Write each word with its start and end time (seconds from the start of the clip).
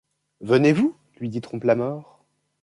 Venez-vous, 0.41 0.95
lui 1.19 1.29
dit 1.29 1.41
Trompe-la-Mort 1.41 2.25